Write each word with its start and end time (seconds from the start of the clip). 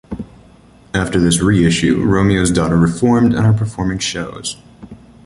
After 0.95 1.19
this 1.19 1.43
reissue 1.43 2.01
Romeo's 2.03 2.49
Daughter 2.49 2.75
reformed 2.75 3.35
and 3.35 3.45
are 3.45 3.53
performing 3.53 3.99
shows. 3.99 4.57